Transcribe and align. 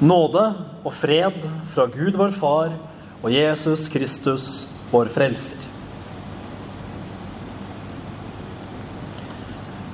Nåde 0.00 0.42
og 0.84 0.92
fred 0.92 1.40
fra 1.72 1.86
Gud 1.88 2.18
vår 2.20 2.34
Far 2.36 2.74
og 3.22 3.30
Jesus 3.32 3.86
Kristus, 3.88 4.66
vår 4.92 5.08
Frelser. 5.14 5.62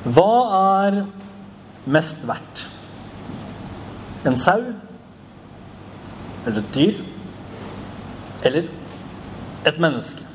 Hva 0.03 0.33
er 0.59 0.97
mest 1.87 2.25
verdt? 2.27 2.65
En 4.27 4.35
sau? 4.39 4.59
Eller 6.43 6.59
et 6.59 6.75
dyr? 6.75 6.99
Eller 8.43 8.67
et 9.71 9.79
menneske? 9.79 10.27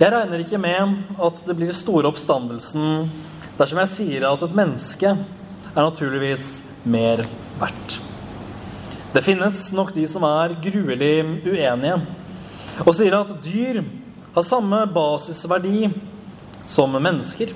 Jeg 0.00 0.10
regner 0.10 0.42
ikke 0.42 0.58
med 0.58 0.98
at 1.22 1.38
det 1.46 1.54
blir 1.54 1.70
store 1.70 2.10
oppstandelsen 2.10 3.06
dersom 3.54 3.78
jeg 3.84 3.92
sier 3.92 4.26
at 4.26 4.42
et 4.42 4.56
menneske 4.58 5.14
er 5.74 5.82
naturligvis 5.82 6.62
mer 6.86 7.24
verdt. 7.58 7.98
Det 9.14 9.22
finnes 9.22 9.58
nok 9.74 9.92
de 9.94 10.06
som 10.10 10.24
er 10.26 10.56
gruelig 10.62 11.14
uenige 11.46 11.98
og 12.82 12.94
sier 12.96 13.14
at 13.14 13.30
dyr 13.44 13.82
har 14.34 14.46
samme 14.46 14.80
basisverdi 14.90 15.90
som 16.66 16.94
mennesker. 16.98 17.52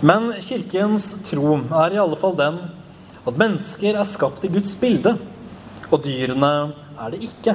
Men 0.00 0.32
kirkens 0.40 1.12
tro 1.28 1.58
er 1.60 1.94
i 1.94 2.00
alle 2.00 2.16
fall 2.20 2.38
den 2.38 2.62
at 3.22 3.38
mennesker 3.38 3.98
er 3.98 4.08
skapt 4.08 4.44
i 4.48 4.50
Guds 4.50 4.72
bilde, 4.80 5.14
og 5.92 6.00
dyrene 6.02 6.72
er 6.96 7.12
det 7.12 7.20
ikke. 7.28 7.54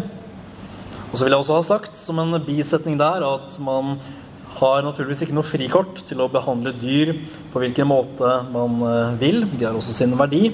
Og 1.10 1.18
så 1.18 1.26
vil 1.26 1.34
jeg 1.34 1.42
også 1.42 1.58
ha 1.58 1.66
sagt 1.66 1.98
som 2.00 2.22
en 2.22 2.38
bisetning 2.46 3.00
der 3.00 3.26
at 3.26 3.58
man 3.64 3.98
har 4.58 4.86
naturligvis 4.86 5.24
ikke 5.26 5.36
noe 5.38 5.46
frikort 5.46 6.02
til 6.08 6.22
å 6.24 6.30
behandle 6.32 6.74
dyr 6.78 7.14
på 7.54 7.62
hvilken 7.62 7.90
måte 7.90 8.32
man 8.54 8.82
eh, 8.88 9.14
vil. 9.22 9.44
De 9.54 9.66
har 9.66 9.78
også 9.78 9.96
sin 9.96 10.16
verdi. 10.18 10.52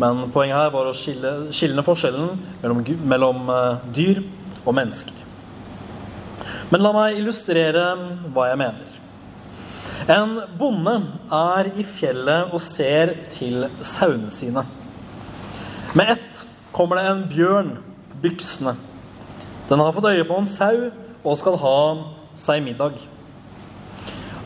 Men 0.00 0.28
poenget 0.32 0.56
her 0.56 0.70
var 0.74 0.88
å 0.88 0.96
skille, 0.96 1.32
skille 1.56 1.84
forskjellen 1.84 2.30
mellom, 2.62 2.84
mellom 3.12 3.50
eh, 3.52 3.88
dyr 3.96 4.22
og 4.64 4.76
mennesker. 4.76 5.26
Men 6.70 6.84
la 6.84 6.92
meg 6.94 7.18
illustrere 7.18 7.84
hva 8.30 8.50
jeg 8.50 8.60
mener. 8.60 8.96
En 10.10 10.36
bonde 10.58 10.94
er 11.34 11.68
i 11.76 11.84
fjellet 11.86 12.54
og 12.54 12.62
ser 12.64 13.12
til 13.32 13.66
sauene 13.84 14.30
sine. 14.32 14.64
Med 15.98 16.14
ett 16.16 16.44
kommer 16.72 16.96
det 16.96 17.08
en 17.10 17.24
bjørn 17.30 17.72
byksende. 18.22 18.76
Den 19.68 19.82
har 19.82 19.92
fått 19.94 20.08
øye 20.10 20.26
på 20.26 20.38
en 20.38 20.48
sau 20.48 20.88
og 21.20 21.38
skal 21.38 21.58
ha 21.60 21.78
seg 22.38 22.62
middag. 22.64 22.96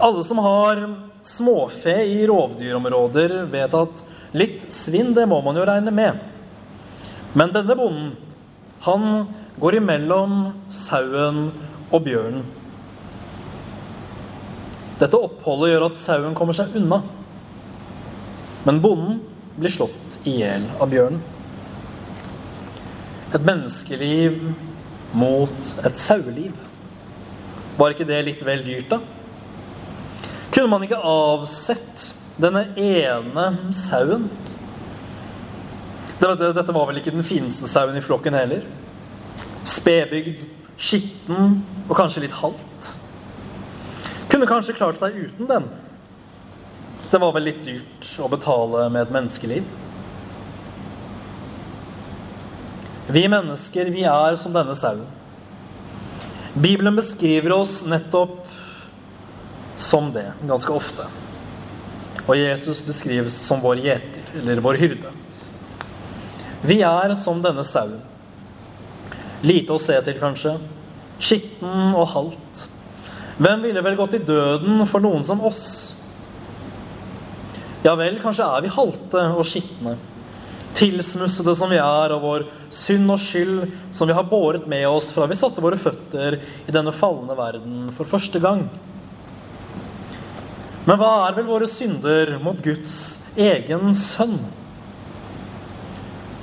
Alle 0.05 0.24
som 0.24 0.38
har 0.38 0.83
småfe 1.22 1.94
i 2.05 2.27
rovdyrområder, 2.28 3.38
vet 3.48 3.74
at 3.78 4.02
litt 4.36 4.66
svinn, 4.69 5.14
det 5.16 5.24
må 5.30 5.38
man 5.41 5.56
jo 5.56 5.64
regne 5.64 5.94
med. 5.97 6.19
Men 7.33 7.55
denne 7.55 7.77
bonden, 7.78 8.10
han 8.84 9.06
går 9.56 9.78
imellom 9.78 10.34
sauen 10.69 11.47
og 11.88 12.05
bjørnen. 12.05 12.44
Dette 15.00 15.22
oppholdet 15.25 15.72
gjør 15.72 15.86
at 15.88 15.98
sauen 16.02 16.36
kommer 16.36 16.60
seg 16.60 16.77
unna. 16.77 17.00
Men 18.69 18.84
bonden 18.84 19.22
blir 19.56 19.72
slått 19.72 20.20
i 20.28 20.36
hjel 20.42 20.69
av 20.84 20.92
bjørnen. 20.92 21.25
Et 23.32 23.41
menneskeliv 23.41 24.36
mot 25.16 25.75
et 25.80 25.97
saueliv. 25.98 26.52
Var 27.80 27.97
ikke 27.97 28.12
det 28.12 28.25
litt 28.28 28.44
vel 28.47 28.69
dyrt, 28.69 28.92
da? 28.92 29.00
Kunne 30.55 30.70
man 30.70 30.84
ikke 30.86 31.00
avsett 31.02 32.12
denne 32.38 32.69
ene 32.78 33.47
sauen? 33.74 34.28
Dette 36.22 36.74
var 36.74 36.86
vel 36.88 37.00
ikke 37.00 37.12
den 37.14 37.27
fineste 37.27 37.69
sauen 37.70 37.97
i 37.98 38.02
flokken 38.05 38.36
heller? 38.38 38.62
Spedbygd, 39.66 40.44
skitten 40.78 41.59
og 41.88 41.97
kanskje 41.98 42.25
litt 42.25 42.37
halvt. 42.38 42.92
Kunne 44.31 44.48
kanskje 44.48 44.76
klart 44.78 45.00
seg 45.00 45.19
uten 45.19 45.50
den. 45.50 45.66
Det 47.10 47.21
var 47.22 47.34
vel 47.34 47.48
litt 47.50 47.65
dyrt 47.66 48.09
å 48.22 48.31
betale 48.31 48.86
med 48.94 49.04
et 49.04 49.15
menneskeliv. 49.15 49.66
Vi 53.15 53.26
mennesker, 53.28 53.91
vi 53.92 54.06
er 54.09 54.38
som 54.41 54.54
denne 54.54 54.75
sauen. 54.78 55.04
Bibelen 56.54 56.94
beskriver 56.97 57.53
oss 57.59 57.82
nettopp 57.86 58.44
som 59.76 60.10
det 60.14 60.26
ganske 60.46 60.72
ofte. 60.72 61.06
Og 62.24 62.36
Jesus 62.38 62.80
beskrives 62.84 63.36
som 63.36 63.60
vår 63.62 63.82
gjeter, 63.84 64.28
eller 64.40 64.62
vår 64.64 64.78
hyrde. 64.80 65.10
Vi 66.64 66.78
er 66.86 67.14
som 67.20 67.42
denne 67.44 67.64
sauen. 67.68 68.00
Lite 69.44 69.74
å 69.74 69.82
se 69.82 69.98
til, 70.06 70.16
kanskje. 70.20 70.54
Skitten 71.20 71.92
og 71.92 72.08
halvt. 72.14 72.64
Hvem 73.36 73.66
ville 73.66 73.82
vel 73.84 73.98
gått 73.98 74.16
i 74.16 74.24
døden 74.24 74.86
for 74.88 75.04
noen 75.04 75.26
som 75.26 75.42
oss? 75.44 75.66
Ja 77.84 77.92
vel, 78.00 78.16
kanskje 78.22 78.46
er 78.48 78.64
vi 78.64 78.72
halte 78.72 79.26
og 79.34 79.44
skitne 79.48 79.98
tilsmussede 80.74 81.54
som 81.56 81.70
vi 81.70 81.78
er, 81.78 82.14
og 82.14 82.24
vår 82.24 82.46
synd 82.72 83.12
og 83.14 83.20
skyld 83.22 83.74
som 83.94 84.10
vi 84.10 84.16
har 84.16 84.26
båret 84.28 84.66
med 84.70 84.86
oss 84.88 85.12
fra 85.14 85.28
vi 85.30 85.38
satte 85.38 85.62
våre 85.64 85.78
føtter 85.80 86.41
i 86.41 86.74
denne 86.74 86.94
falne 86.94 87.36
verden 87.38 87.92
for 87.96 88.10
første 88.10 88.42
gang. 88.42 88.66
Men 90.84 90.99
hva 91.00 91.12
er 91.27 91.37
vel 91.39 91.47
våre 91.49 91.69
synder 91.71 92.34
mot 92.45 92.59
Guds 92.65 93.19
egen 93.41 93.95
sønn? 93.97 94.37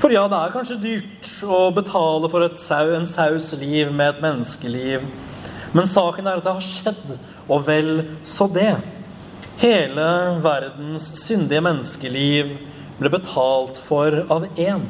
For 0.01 0.09
ja, 0.09 0.23
det 0.25 0.37
er 0.39 0.53
kanskje 0.55 0.79
dyrt 0.81 1.27
å 1.45 1.67
betale 1.75 2.29
for 2.31 2.47
sau, 2.57 2.87
en 2.97 3.05
saus 3.05 3.51
liv 3.61 3.91
med 3.93 4.15
et 4.15 4.23
menneskeliv. 4.23 5.05
Men 5.77 5.85
saken 5.87 6.25
er 6.25 6.39
at 6.39 6.47
det 6.47 6.55
har 6.57 6.65
skjedd, 6.65 7.13
og 7.45 7.67
vel 7.67 8.01
så 8.25 8.47
det. 8.49 8.73
Hele 9.61 10.07
verdens 10.41 11.05
syndige 11.21 11.61
menneskeliv 11.61 12.55
ble 12.97 13.13
betalt 13.13 13.77
for 13.85 14.23
av 14.33 14.49
én. 14.57 14.87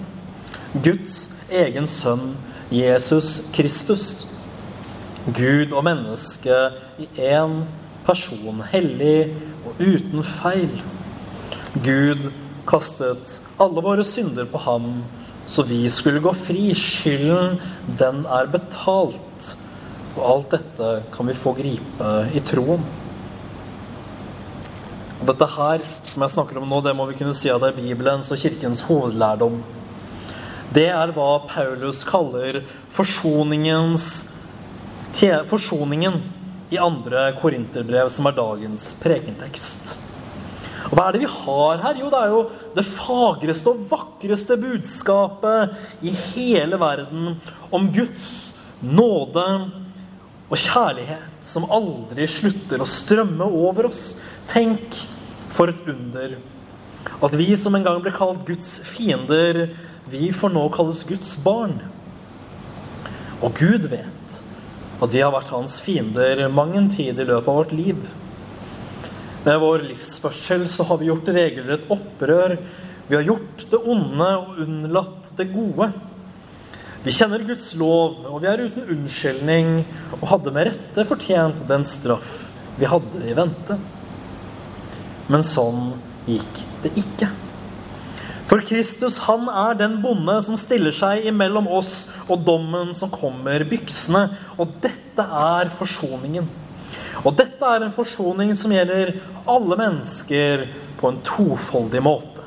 Guds 0.79 1.25
egen 1.51 1.91
sønn 1.91 2.37
Jesus 2.71 3.41
Kristus. 3.51 4.23
Gud 5.27 5.75
og 5.75 5.83
menneske 5.85 6.55
i 7.03 7.09
én 7.19 7.65
person, 8.05 8.63
hellig 8.71 9.31
og 9.65 9.81
uten 9.81 10.23
feil. 10.25 10.81
Gud 11.85 12.29
kastet 12.69 13.39
alle 13.61 13.83
våre 13.83 14.05
synder 14.07 14.47
på 14.49 14.61
ham, 14.65 15.03
så 15.49 15.65
vi 15.67 15.83
skulle 15.89 16.21
gå 16.23 16.33
fri. 16.37 16.71
Skylden, 16.77 17.59
den 17.99 18.25
er 18.25 18.49
betalt. 18.51 19.53
Og 20.17 20.23
alt 20.27 20.57
dette 20.57 20.89
kan 21.13 21.29
vi 21.29 21.37
få 21.37 21.53
gripe 21.55 22.09
i 22.35 22.41
troen. 22.43 22.83
Og 25.21 25.27
dette 25.29 25.47
her, 25.53 25.83
som 26.07 26.25
jeg 26.25 26.33
snakker 26.33 26.57
om 26.57 26.67
nå, 26.67 26.81
det 26.81 26.95
må 26.97 27.05
vi 27.09 27.15
kunne 27.19 27.35
si 27.37 27.51
at 27.53 27.61
det 27.61 27.71
er 27.71 27.77
Bibelens 27.77 28.31
og 28.33 28.41
Kirkens 28.41 28.81
hovedlærdom. 28.87 29.61
Det 30.73 30.87
er 30.89 31.11
hva 31.13 31.31
Paulus 31.45 32.01
kaller 32.07 32.61
forsoningens 32.95 34.25
forsoningen 35.51 36.21
i 36.71 36.79
andre 36.79 37.29
korinterbrev, 37.41 38.09
som 38.11 38.29
er 38.29 38.37
dagens 38.37 38.91
prekentekst. 39.01 39.97
Og 40.89 40.95
Hva 40.97 41.07
er 41.07 41.15
det 41.15 41.23
vi 41.23 41.31
har 41.31 41.83
her? 41.83 41.99
Jo, 42.01 42.09
det 42.11 42.19
er 42.19 42.31
jo 42.33 42.41
det 42.75 42.85
fagreste 42.87 43.71
og 43.71 43.83
vakreste 43.91 44.57
budskapet 44.59 45.75
i 46.03 46.11
hele 46.33 46.79
verden 46.81 47.35
om 47.71 47.91
Guds 47.95 48.51
nåde 48.81 49.45
og 50.51 50.57
kjærlighet 50.59 51.45
som 51.47 51.69
aldri 51.71 52.25
slutter 52.27 52.81
å 52.83 52.89
strømme 52.89 53.45
over 53.45 53.87
oss. 53.91 54.15
Tenk 54.51 54.97
for 55.53 55.71
et 55.71 55.87
under. 55.87 56.35
At 57.21 57.35
vi 57.39 57.53
som 57.59 57.75
en 57.77 57.85
gang 57.85 58.01
ble 58.03 58.13
kalt 58.15 58.43
Guds 58.47 58.79
fiender, 58.85 59.69
vi 60.11 60.31
får 60.35 60.51
nå 60.53 60.65
kalles 60.75 61.05
Guds 61.07 61.37
barn. 61.43 61.77
Og 63.41 63.55
Gud 63.57 63.87
vet 63.91 64.41
at 65.01 65.13
vi 65.13 65.21
har 65.23 65.33
vært 65.33 65.53
hans 65.53 65.79
fiender 65.81 66.43
mang 66.53 66.75
en 66.77 66.89
tid 66.91 67.17
i 67.17 67.25
løpet 67.25 67.49
av 67.49 67.57
vårt 67.63 67.73
liv. 67.73 68.03
Med 69.41 69.57
vår 69.63 69.87
livsførsel 69.87 70.67
så 70.69 70.85
har 70.85 70.99
vi 71.01 71.09
gjort 71.09 71.31
regelrett 71.33 71.87
opprør. 71.89 72.59
Vi 73.07 73.17
har 73.17 73.25
gjort 73.25 73.65
det 73.71 73.81
onde 73.81 74.29
og 74.37 74.61
unnlatt 74.61 75.31
det 75.39 75.49
gode. 75.55 75.89
Vi 77.01 77.13
kjenner 77.17 77.41
Guds 77.47 77.71
lov, 77.73 78.19
og 78.29 78.43
vi 78.43 78.51
er 78.51 78.61
uten 78.61 78.91
unnskyldning 78.93 79.71
og 80.19 80.27
hadde 80.35 80.53
med 80.53 80.69
rette 80.69 81.05
fortjent 81.09 81.63
den 81.69 81.85
straff 81.87 82.43
vi 82.77 82.85
hadde 82.89 83.25
i 83.25 83.33
vente. 83.37 83.79
Men 85.33 85.45
sånn 85.45 85.95
gikk 86.29 86.61
det 86.85 86.93
ikke. 87.01 87.31
For 88.51 88.59
Kristus 88.67 89.15
han 89.29 89.45
er 89.47 89.77
den 89.79 89.93
bonde 90.03 90.33
som 90.43 90.57
stiller 90.59 90.91
seg 90.91 91.23
imellom 91.29 91.69
oss 91.71 92.09
og 92.25 92.41
dommen 92.43 92.89
som 92.97 93.07
kommer 93.13 93.63
byksende. 93.63 94.25
Og 94.59 94.73
dette 94.83 95.23
er 95.23 95.71
forsoningen. 95.77 96.49
Og 97.23 97.31
dette 97.39 97.63
er 97.63 97.85
en 97.85 97.95
forsoning 97.95 98.51
som 98.59 98.73
gjelder 98.75 99.13
alle 99.47 99.77
mennesker 99.79 100.65
på 100.99 101.13
en 101.13 101.21
tofoldig 101.23 102.03
måte. 102.03 102.43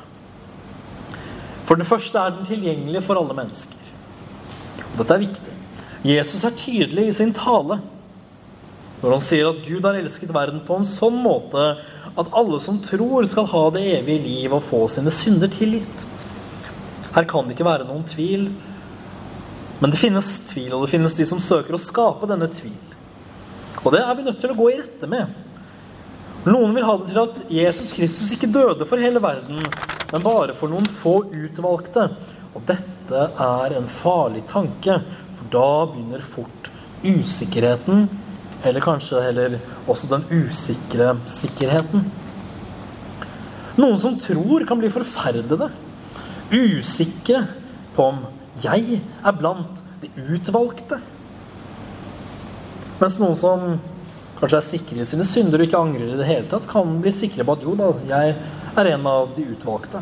For 1.65 1.81
det 1.81 1.89
første 1.89 2.21
er 2.21 2.35
den 2.35 2.45
tilgjengelig 2.45 3.01
for 3.07 3.17
alle 3.17 3.33
mennesker. 3.41 3.89
Og 4.91 5.01
dette 5.01 5.17
er 5.17 5.25
viktig. 5.25 5.57
Jesus 6.05 6.45
er 6.45 6.53
tydelig 6.53 7.09
i 7.09 7.17
sin 7.17 7.33
tale 7.33 7.81
når 9.01 9.11
han 9.11 9.25
sier 9.25 9.49
at 9.49 9.65
Gud 9.65 9.85
har 9.85 9.97
elsket 9.97 10.31
verden 10.33 10.61
på 10.65 10.77
en 10.77 10.85
sånn 10.87 11.17
måte 11.21 11.65
at 12.15 12.31
alle 12.31 12.59
som 12.63 12.79
tror, 12.83 13.25
skal 13.27 13.47
ha 13.51 13.63
det 13.75 13.83
evige 13.97 14.23
liv 14.23 14.53
og 14.55 14.63
få 14.63 14.85
sine 14.91 15.11
synder 15.11 15.51
tilgitt. 15.51 16.05
Her 17.15 17.27
kan 17.27 17.47
det 17.47 17.55
ikke 17.55 17.67
være 17.67 17.87
noen 17.87 18.05
tvil, 18.07 18.49
men 19.81 19.91
det 19.91 19.99
finnes 19.99 20.29
tvil, 20.49 20.71
og 20.73 20.85
det 20.85 20.93
finnes 20.93 21.15
de 21.17 21.27
som 21.27 21.41
søker 21.43 21.75
å 21.75 21.81
skape 21.81 22.29
denne 22.31 22.47
tvil. 22.51 22.77
Og 23.83 23.91
det 23.93 24.01
er 24.01 24.15
vi 24.17 24.25
nødt 24.25 24.39
til 24.41 24.53
å 24.53 24.57
gå 24.57 24.69
i 24.71 24.77
rette 24.79 25.09
med. 25.11 25.33
Noen 26.45 26.75
vil 26.75 26.85
ha 26.87 26.95
det 26.99 27.09
til 27.09 27.21
at 27.21 27.41
Jesus 27.51 27.91
Kristus 27.95 28.31
ikke 28.35 28.51
døde 28.53 28.87
for 28.87 29.01
hele 29.01 29.21
verden, 29.21 29.59
men 30.11 30.25
bare 30.25 30.55
for 30.57 30.71
noen 30.71 30.87
få 31.01 31.17
utvalgte. 31.33 32.07
Og 32.55 32.63
dette 32.69 33.27
er 33.43 33.75
en 33.75 33.89
farlig 33.91 34.45
tanke, 34.49 34.99
for 35.35 35.51
da 35.51 35.69
begynner 35.91 36.23
fort 36.23 36.71
usikkerheten 37.03 38.07
eller 38.63 38.83
kanskje 38.83 39.23
heller 39.23 39.57
også 39.87 40.09
den 40.09 40.23
usikre 40.31 41.15
sikkerheten. 41.29 42.05
Noen 43.75 43.99
som 43.99 44.15
tror, 44.19 44.63
kan 44.67 44.79
bli 44.79 44.91
forferdede. 44.93 45.69
Usikre 46.51 47.45
på 47.95 48.03
om 48.03 48.25
'jeg 48.61 49.01
er 49.25 49.31
blant 49.31 49.83
de 50.01 50.09
utvalgte'. 50.15 51.01
Mens 52.99 53.19
noen 53.19 53.35
som 53.35 53.79
kanskje 54.39 54.57
er 54.57 54.69
sikre 54.69 55.01
i 55.01 55.05
sine 55.05 55.25
synder 55.25 55.59
og 55.59 55.67
ikke 55.67 55.81
angrer 55.81 56.13
i 56.13 56.17
det 56.17 56.25
hele 56.25 56.47
tatt, 56.47 56.67
kan 56.67 57.01
bli 57.01 57.11
sikre 57.11 57.43
på 57.43 57.51
at 57.51 57.63
'jo 57.63 57.75
da, 57.75 57.93
jeg 58.07 58.35
er 58.77 58.85
en 58.85 59.07
av 59.07 59.35
de 59.35 59.43
utvalgte'. 59.43 60.01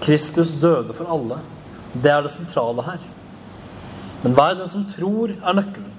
Kristus 0.00 0.54
døde 0.54 0.94
for 0.94 1.04
alle. 1.08 1.38
Det 1.94 2.10
er 2.10 2.22
det 2.22 2.30
sentrale 2.30 2.82
her. 2.82 2.98
Men 4.22 4.34
hver 4.34 4.54
den 4.58 4.68
som 4.68 4.84
tror, 4.84 5.30
er 5.30 5.52
nøkkelen. 5.52 5.93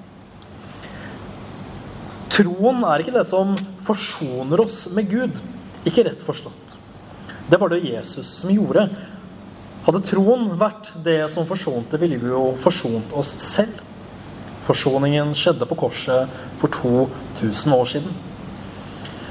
Troen 2.36 2.82
er 2.84 3.00
ikke 3.00 3.14
det 3.16 3.24
som 3.30 3.54
forsoner 3.86 4.60
oss 4.60 4.82
med 4.92 5.08
Gud. 5.08 5.38
Ikke 5.88 6.04
rett 6.04 6.24
forstått. 6.26 6.74
Det 7.48 7.60
var 7.62 7.72
det 7.72 7.86
Jesus 7.86 8.28
som 8.42 8.52
gjorde. 8.52 8.90
Hadde 9.86 10.02
troen 10.04 10.50
vært 10.60 10.90
det 11.06 11.22
som 11.32 11.48
forsonte, 11.48 12.00
ville 12.02 12.20
vi 12.20 12.34
jo 12.34 12.50
forsont 12.60 13.14
oss 13.16 13.32
selv. 13.40 13.80
Forsoningen 14.68 15.32
skjedde 15.38 15.68
på 15.70 15.78
korset 15.80 16.36
for 16.60 16.74
2000 16.76 17.78
år 17.78 17.92
siden. 17.94 18.16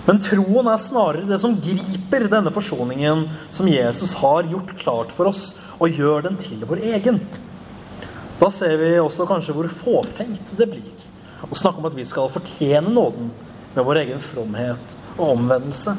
Men 0.07 0.25
troen 0.25 0.69
er 0.73 0.81
snarere 0.81 1.29
det 1.29 1.43
som 1.43 1.61
griper 1.61 2.29
denne 2.33 2.53
forsoningen 2.55 3.27
som 3.53 3.69
Jesus 3.69 4.15
har 4.23 4.49
gjort 4.49 4.77
klart 4.81 5.13
for 5.17 5.29
oss, 5.29 5.51
og 5.77 5.93
gjør 5.93 6.31
den 6.31 6.41
til 6.41 6.65
vår 6.65 6.87
egen. 6.95 7.21
Da 8.41 8.49
ser 8.49 8.79
vi 8.81 8.95
også 8.97 9.29
kanskje 9.29 9.57
hvor 9.59 9.69
fåfengt 9.83 10.57
det 10.57 10.71
blir 10.73 11.04
og 11.49 11.57
snakke 11.59 11.81
om 11.81 11.89
at 11.89 11.97
vi 11.97 12.07
skal 12.09 12.33
fortjene 12.33 12.93
nåden 12.93 13.31
med 13.75 13.87
vår 13.87 14.03
egen 14.05 14.23
fromhet 14.23 14.97
og 15.17 15.35
omvendelse. 15.35 15.97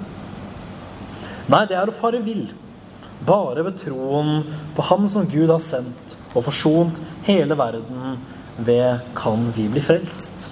Nei, 1.52 1.64
det 1.70 1.78
er 1.78 1.92
å 1.92 1.96
fare 1.96 2.22
vill. 2.26 2.48
Bare 3.26 3.64
ved 3.66 3.78
troen 3.84 4.44
på 4.76 4.86
Ham 4.90 5.08
som 5.12 5.28
Gud 5.30 5.52
har 5.52 5.62
sendt 5.64 6.16
og 6.34 6.46
forsont 6.48 7.00
hele 7.28 7.58
verden 7.58 8.18
ved 8.58 9.06
kan 9.18 9.50
vi 9.56 9.68
bli 9.72 9.84
frelst. 9.84 10.50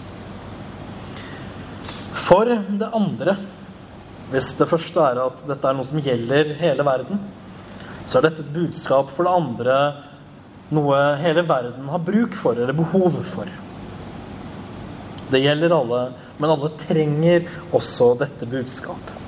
For 2.23 2.47
det 2.47 2.89
andre, 2.95 3.35
hvis 4.31 4.53
det 4.59 4.69
første 4.69 5.03
er 5.09 5.19
at 5.25 5.43
dette 5.47 5.69
er 5.69 5.75
noe 5.77 5.87
som 5.87 5.99
gjelder 6.01 6.53
hele 6.61 6.85
verden, 6.87 7.19
så 8.05 8.19
er 8.19 8.27
dette 8.27 8.43
et 8.43 8.55
budskap 8.55 9.11
for 9.15 9.27
det 9.27 9.33
andre 9.33 9.77
noe 10.73 10.99
hele 11.21 11.43
verden 11.47 11.89
har 11.91 12.01
bruk 12.03 12.35
for 12.39 12.57
eller 12.57 12.75
behov 12.75 13.19
for. 13.33 13.49
Det 15.33 15.41
gjelder 15.41 15.73
alle, 15.73 16.05
men 16.37 16.53
alle 16.53 16.71
trenger 16.77 17.49
også 17.73 18.13
dette 18.21 18.47
budskapet. 18.49 19.19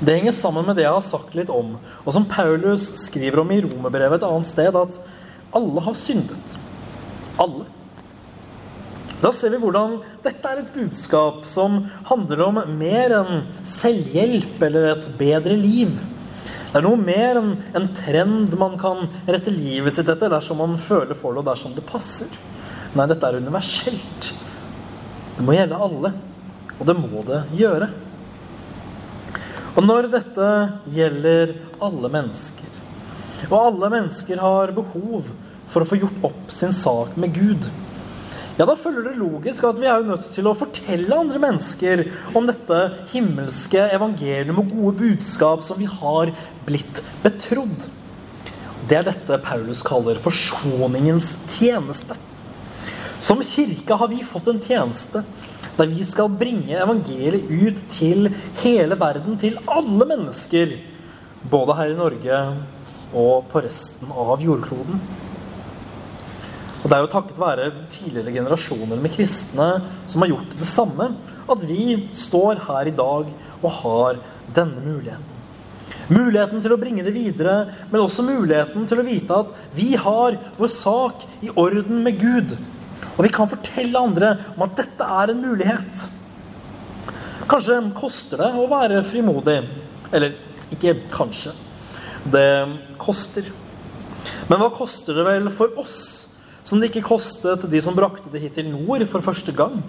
Det 0.00 0.14
henger 0.16 0.32
sammen 0.32 0.64
med 0.64 0.78
det 0.78 0.86
jeg 0.86 0.96
har 0.96 1.04
sagt 1.04 1.34
litt 1.36 1.50
om, 1.52 1.74
og 1.76 2.14
som 2.16 2.24
Paulus 2.28 2.86
skriver 3.02 3.42
om 3.42 3.50
i 3.52 3.60
Romerbrevet 3.66 4.22
et 4.22 4.24
annet 4.26 4.48
sted, 4.48 4.76
at 4.76 4.96
alle 5.56 5.84
har 5.84 5.98
syndet. 5.98 6.56
Alle. 7.40 7.66
Da 9.20 9.28
ser 9.36 9.52
vi 9.52 9.60
hvordan 9.60 9.98
dette 10.24 10.48
er 10.48 10.62
et 10.62 10.72
budskap 10.72 11.44
som 11.48 11.82
handler 12.08 12.46
om 12.46 12.62
mer 12.80 13.12
enn 13.18 13.42
selvhjelp 13.68 14.62
eller 14.70 14.94
et 14.94 15.10
bedre 15.20 15.58
liv. 15.60 15.92
Det 16.70 16.78
er 16.80 16.86
noe 16.86 16.96
mer 16.96 17.36
enn 17.36 17.52
en 17.76 17.90
trend 17.98 18.56
man 18.56 18.78
kan 18.80 19.04
rette 19.28 19.52
livet 19.52 19.92
sitt 19.92 20.08
etter 20.08 20.32
dersom 20.32 20.62
man 20.62 20.78
føler 20.80 21.18
for 21.18 21.34
det, 21.34 21.42
og 21.42 21.50
dersom 21.50 21.76
det 21.76 21.84
passer. 21.84 22.30
Nei, 22.90 23.06
dette 23.06 23.28
er 23.28 23.38
universelt. 23.38 24.32
Det 25.36 25.44
må 25.46 25.54
gjelde 25.54 25.78
alle. 25.78 26.14
Og 26.80 26.86
det 26.88 26.96
må 26.96 27.22
det 27.28 27.42
gjøre. 27.58 27.90
Og 29.76 29.84
når 29.86 30.08
dette 30.10 30.46
gjelder 30.90 31.52
alle 31.80 32.10
mennesker, 32.12 32.78
og 33.48 33.54
alle 33.60 33.90
mennesker 33.92 34.40
har 34.42 34.72
behov 34.76 35.28
for 35.70 35.84
å 35.84 35.88
få 35.88 36.00
gjort 36.00 36.26
opp 36.26 36.50
sin 36.52 36.74
sak 36.74 37.14
med 37.20 37.36
Gud, 37.36 37.68
ja, 38.58 38.66
da 38.68 38.74
følger 38.76 39.06
det 39.06 39.14
logisk 39.16 39.64
at 39.64 39.78
vi 39.80 39.86
er 39.88 40.02
jo 40.02 40.10
nødt 40.10 40.26
til 40.34 40.48
å 40.50 40.56
fortelle 40.58 41.16
andre 41.16 41.40
mennesker 41.40 42.02
om 42.36 42.48
dette 42.48 42.80
himmelske 43.12 43.86
evangelium 43.94 44.60
og 44.60 44.74
gode 44.74 44.96
budskap 44.98 45.62
som 45.64 45.80
vi 45.80 45.88
har 45.88 46.34
blitt 46.66 47.00
betrodd. 47.22 47.86
Det 48.90 48.98
er 48.98 49.06
dette 49.06 49.38
Paulus 49.46 49.80
kaller 49.86 50.20
forsoningens 50.20 51.36
tjeneste. 51.54 52.18
Som 53.20 53.42
kirke 53.44 53.96
har 54.00 54.08
vi 54.08 54.24
fått 54.24 54.48
en 54.48 54.60
tjeneste 54.64 55.22
der 55.76 55.88
vi 55.88 56.04
skal 56.04 56.32
bringe 56.32 56.76
evangeliet 56.76 57.48
ut 57.48 57.80
til 57.92 58.30
hele 58.62 58.96
verden, 59.00 59.36
til 59.40 59.58
alle 59.68 60.06
mennesker. 60.08 60.72
Både 61.52 61.76
her 61.76 61.92
i 61.92 61.98
Norge 61.98 62.38
og 63.16 63.48
på 63.50 63.62
resten 63.64 64.12
av 64.12 64.40
jordkloden. 64.44 65.00
Og 66.80 66.88
Det 66.88 66.96
er 66.96 67.04
jo 67.04 67.12
takket 67.12 67.40
være 67.40 67.70
tidligere 67.92 68.32
generasjoner 68.38 69.00
med 69.00 69.12
kristne 69.12 69.68
som 70.08 70.24
har 70.24 70.32
gjort 70.32 70.56
det 70.56 70.68
samme, 70.68 71.10
at 71.44 71.64
vi 71.68 72.08
står 72.16 72.62
her 72.68 72.88
i 72.88 72.96
dag 72.96 73.28
og 73.60 73.70
har 73.82 74.20
denne 74.56 74.80
muligheten. 74.80 75.36
Muligheten 76.10 76.62
til 76.62 76.72
å 76.74 76.80
bringe 76.80 77.04
det 77.04 77.12
videre, 77.14 77.68
men 77.92 78.00
også 78.00 78.24
muligheten 78.26 78.86
til 78.88 79.02
å 79.02 79.06
vite 79.06 79.40
at 79.44 79.52
vi 79.76 79.92
har 79.94 80.38
vår 80.56 80.72
sak 80.72 81.26
i 81.44 81.52
orden 81.52 82.00
med 82.06 82.18
Gud. 82.18 82.56
Og 83.16 83.24
vi 83.26 83.32
kan 83.34 83.50
fortelle 83.50 84.00
andre 84.00 84.34
om 84.54 84.64
at 84.66 84.78
dette 84.78 85.06
er 85.20 85.32
en 85.32 85.42
mulighet. 85.42 86.06
Kanskje 87.50 87.80
koster 87.98 88.40
det 88.44 88.50
å 88.54 88.68
være 88.70 89.02
frimodig. 89.08 89.58
Eller 90.14 90.36
ikke 90.70 90.94
kanskje. 91.12 91.54
Det 92.30 92.46
koster. 93.00 93.48
Men 94.50 94.60
hva 94.60 94.70
koster 94.74 95.16
det 95.16 95.24
vel 95.26 95.48
for 95.54 95.72
oss, 95.80 96.28
som 96.64 96.78
det 96.78 96.90
ikke 96.90 97.08
kostet 97.08 97.64
de 97.70 97.80
som 97.82 97.96
brakte 97.96 98.30
det 98.32 98.42
hit 98.42 98.58
til 98.58 98.68
nord 98.70 99.06
for 99.10 99.24
første 99.24 99.54
gang? 99.56 99.80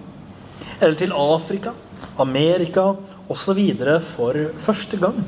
Eller 0.80 0.96
til 0.98 1.14
Afrika, 1.14 1.74
Amerika 2.18 2.92
osv. 3.30 3.60
for 4.14 4.38
første 4.64 4.98
gang? 4.98 5.22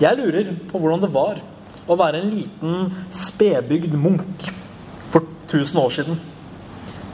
Jeg 0.00 0.16
lurer 0.16 0.54
på 0.70 0.80
hvordan 0.80 1.02
det 1.04 1.12
var 1.12 1.42
å 1.90 1.96
være 1.98 2.22
en 2.22 2.32
liten, 2.32 2.90
spedbygd 3.12 3.94
munk 4.00 4.48
1000 5.50 5.80
år 5.82 5.90
siden. 5.90 6.20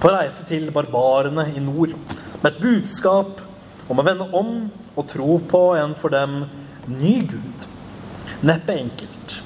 På 0.01 0.13
reise 0.13 0.45
til 0.45 0.69
barbarene 0.75 1.49
i 1.57 1.63
nord 1.65 1.95
med 2.43 2.51
et 2.53 2.61
budskap 2.61 3.41
om 3.89 3.99
å 3.99 4.05
vende 4.07 4.29
om 4.37 4.53
og 4.97 5.09
tro 5.09 5.39
på 5.49 5.63
en 5.79 5.95
for 5.99 6.13
dem 6.13 6.45
ny 6.87 7.19
Gud. 7.31 7.67
Neppe 8.47 8.77
enkelt. 8.77 9.39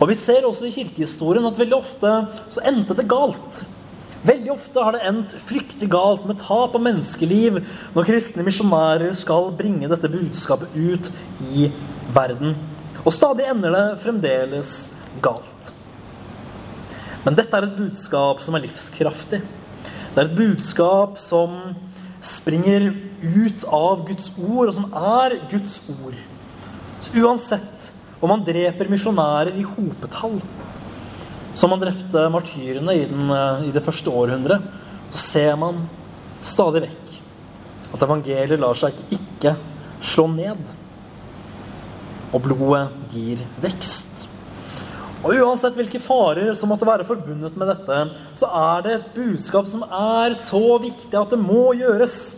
Og 0.00 0.08
Vi 0.08 0.16
ser 0.16 0.46
også 0.48 0.68
i 0.68 0.72
kirkehistorien 0.72 1.44
at 1.44 1.58
veldig 1.60 1.76
ofte 1.76 2.12
så 2.48 2.64
endte 2.64 2.96
det 2.96 3.08
galt. 3.10 3.60
Veldig 4.24 4.52
ofte 4.52 4.84
har 4.84 4.96
det 4.96 5.04
endt 5.08 5.34
fryktelig 5.48 5.88
galt 5.92 6.24
med 6.28 6.40
tap 6.40 6.74
av 6.76 6.84
menneskeliv 6.84 7.60
når 7.94 8.08
kristne 8.08 8.44
misjonærer 8.44 9.16
skal 9.16 9.48
bringe 9.56 9.88
dette 9.88 10.12
budskapet 10.12 10.72
ut 10.76 11.12
i 11.52 11.68
verden. 12.16 12.56
Og 13.04 13.12
stadig 13.16 13.48
ender 13.48 13.76
det 13.76 13.84
fremdeles 14.04 14.74
galt. 15.24 15.72
Men 17.24 17.36
dette 17.36 17.56
er 17.56 17.66
et 17.66 17.76
budskap 17.76 18.40
som 18.44 18.56
er 18.56 18.64
livskraftig. 18.64 19.42
Det 20.10 20.18
er 20.18 20.26
et 20.26 20.36
budskap 20.38 21.18
som 21.20 21.74
springer 22.20 22.90
ut 23.20 23.64
av 23.64 24.04
Guds 24.08 24.32
ord, 24.36 24.70
og 24.70 24.74
som 24.76 24.88
er 24.96 25.36
Guds 25.52 25.78
ord. 25.92 26.16
Så 27.00 27.12
uansett 27.20 27.90
om 28.20 28.32
man 28.32 28.44
dreper 28.44 28.90
misjonærer 28.92 29.54
i 29.56 29.64
hopetall, 29.64 30.40
som 31.56 31.72
man 31.72 31.80
drepte 31.82 32.26
martyrene 32.32 32.96
i, 32.96 33.06
den, 33.08 33.32
i 33.68 33.72
det 33.74 33.84
første 33.84 34.12
århundret, 34.12 34.66
så 35.10 35.22
ser 35.24 35.56
man 35.60 35.84
stadig 36.40 36.84
vekk 36.86 37.16
at 37.90 38.04
evangeliet 38.06 38.60
lar 38.60 38.76
seg 38.78 38.96
ikke 39.12 39.56
slå 40.00 40.28
ned. 40.32 40.60
og 42.30 42.44
blodet 42.44 42.84
gir 43.10 43.40
vekst. 43.58 44.29
Og 45.20 45.36
Uansett 45.36 45.76
hvilke 45.76 46.00
farer 46.00 46.54
som 46.56 46.70
måtte 46.72 46.88
være 46.88 47.04
forbundet 47.04 47.56
med 47.60 47.68
dette, 47.68 47.96
så 48.38 48.48
er 48.56 48.84
det 48.86 48.92
et 48.96 49.08
budskap 49.16 49.68
som 49.68 49.84
er 49.84 50.36
så 50.40 50.78
viktig 50.80 51.16
at 51.18 51.34
det 51.34 51.40
må 51.42 51.74
gjøres. 51.76 52.34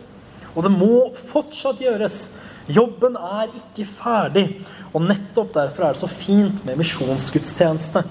Og 0.53 0.65
det 0.65 0.73
må 0.73 0.97
fortsatt 1.31 1.79
gjøres. 1.81 2.27
Jobben 2.67 3.15
er 3.15 3.47
ikke 3.55 3.87
ferdig. 3.87 4.45
Og 4.91 5.07
nettopp 5.07 5.55
derfor 5.55 5.87
er 5.87 5.95
det 5.95 6.03
så 6.03 6.11
fint 6.11 6.59
med 6.67 6.77
misjonsgudstjeneste, 6.81 8.03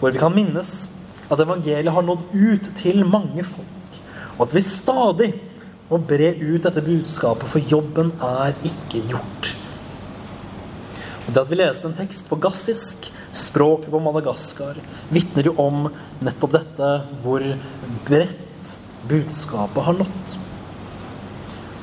hvor 0.00 0.12
vi 0.12 0.20
kan 0.20 0.34
minnes 0.34 0.86
at 1.30 1.42
evangeliet 1.42 1.92
har 1.92 2.06
nådd 2.06 2.24
ut 2.32 2.70
til 2.78 3.04
mange 3.08 3.44
folk, 3.46 4.00
og 4.36 4.46
at 4.46 4.54
vi 4.54 4.62
stadig 4.62 5.30
må 5.90 5.98
bre 6.02 6.32
ut 6.38 6.66
dette 6.66 6.82
budskapet, 6.82 7.48
for 7.50 7.70
jobben 7.70 8.12
er 8.22 8.54
ikke 8.66 9.02
gjort. 9.10 9.45
Det 11.26 11.42
at 11.42 11.50
vi 11.50 11.58
leste 11.58 11.88
en 11.88 11.96
tekst 11.96 12.28
på 12.30 12.38
gassisk, 12.38 13.08
språket 13.34 13.90
på 13.90 13.98
Madagaskar, 13.98 14.76
vitner 15.10 15.48
jo 15.48 15.56
om 15.58 15.88
nettopp 16.22 16.52
dette, 16.54 16.90
hvor 17.24 17.42
bredt 18.06 18.76
budskapet 19.10 19.88
har 19.88 19.98
nådd. 19.98 20.36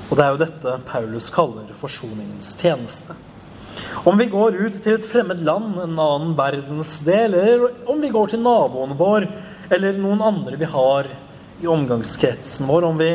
Og 0.08 0.16
det 0.16 0.24
er 0.24 0.32
jo 0.32 0.42
dette 0.46 0.78
Paulus 0.88 1.28
kaller 1.34 1.76
forsoningens 1.82 2.54
tjeneste. 2.62 3.18
Om 4.08 4.18
vi 4.22 4.30
går 4.32 4.56
ut 4.62 4.80
til 4.80 4.96
et 4.96 5.08
fremmed 5.10 5.44
land, 5.44 5.76
en 5.76 6.00
annen 6.00 6.36
verdensdel, 6.40 7.36
eller 7.36 7.68
om 7.90 8.00
vi 8.00 8.14
går 8.14 8.32
til 8.32 8.44
naboen 8.46 8.96
vår 8.96 9.28
eller 9.74 10.00
noen 10.00 10.24
andre 10.24 10.60
vi 10.60 10.70
har 10.72 11.10
i 11.60 11.68
omgangskretsen 11.68 12.70
vår, 12.70 12.88
om 12.88 13.00
vi 13.02 13.12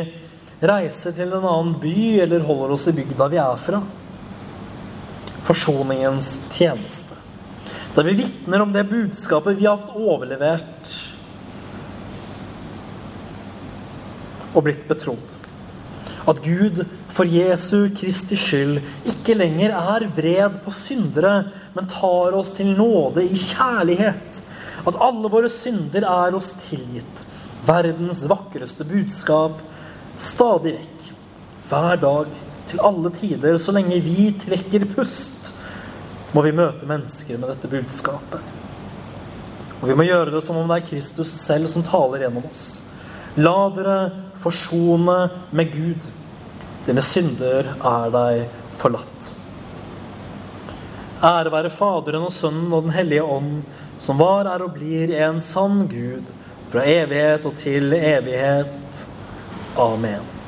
reiser 0.61 1.15
til 1.15 1.33
en 1.33 1.45
annen 1.45 1.77
by 1.81 2.19
eller 2.21 2.45
holder 2.45 2.75
oss 2.75 2.89
i 2.91 2.93
bygda 2.99 3.29
vi 3.31 3.41
er 3.41 3.57
fra 3.63 3.81
Forsoningens 5.49 6.35
tjeneste. 6.53 7.17
Der 7.95 8.05
vi 8.05 8.19
vitner 8.21 8.61
om 8.61 8.73
det 8.73 8.85
budskapet 8.91 9.57
vi 9.57 9.65
har 9.65 9.79
hatt 9.79 9.95
overlevert 9.97 10.91
og 14.53 14.65
blitt 14.67 14.85
betrodd. 14.89 15.33
At 16.29 16.41
Gud 16.45 16.83
for 17.15 17.29
Jesu 17.29 17.89
Kristi 17.97 18.37
skyld 18.37 18.77
ikke 19.09 19.37
lenger 19.39 19.73
er 19.73 20.05
vred 20.13 20.59
på 20.61 20.73
syndere, 20.75 21.49
men 21.73 21.89
tar 21.89 22.37
oss 22.37 22.53
til 22.57 22.69
nåde 22.77 23.25
i 23.25 23.39
kjærlighet. 23.39 24.43
At 24.85 25.01
alle 25.01 25.31
våre 25.31 25.49
synder 25.49 26.05
er 26.05 26.37
oss 26.37 26.51
tilgitt. 26.67 27.25
Verdens 27.65 28.21
vakreste 28.29 28.85
budskap 28.87 29.57
stadig 30.19 30.77
vekk. 30.77 31.09
Hver 31.69 31.99
dag, 32.01 32.37
til 32.69 32.81
alle 32.85 33.09
tider, 33.13 33.57
så 33.57 33.73
lenge 33.73 33.97
vi 34.05 34.29
trekker 34.45 34.85
pust, 34.93 35.38
må 36.35 36.43
vi 36.45 36.53
møte 36.55 36.87
mennesker 36.89 37.39
med 37.39 37.49
dette 37.53 37.71
budskapet. 37.71 38.55
Og 39.79 39.87
vi 39.87 39.95
må 39.95 40.05
gjøre 40.05 40.33
det 40.33 40.43
som 40.43 40.59
om 40.59 40.69
det 40.69 40.81
er 40.81 40.87
Kristus 40.89 41.31
selv 41.39 41.69
som 41.71 41.85
taler 41.87 42.25
gjennom 42.25 42.47
oss. 42.49 42.81
La 43.39 43.69
dere 43.73 43.97
forsone 44.43 45.19
med 45.55 45.73
Gud. 45.73 46.07
Dine 46.87 47.03
synder 47.05 47.73
er 47.75 48.13
deg 48.13 48.47
forlatt. 48.79 49.29
Ære 51.19 51.51
være 51.51 51.71
Faderen 51.73 52.27
og 52.29 52.31
Sønnen 52.31 52.71
og 52.71 52.85
Den 52.85 52.95
hellige 52.95 53.23
ånd, 53.23 53.61
som 53.99 54.19
var, 54.21 54.47
er 54.47 54.63
og 54.63 54.77
blir 54.77 55.11
en 55.19 55.41
sann 55.43 55.83
Gud, 55.91 56.27
fra 56.71 56.85
evighet 56.87 57.47
og 57.49 57.57
til 57.59 57.91
evighet. 57.97 59.07
Amen. 59.79 60.38